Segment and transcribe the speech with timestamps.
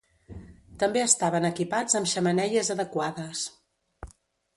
[0.83, 3.45] També estaven equipats amb xemeneies adequades.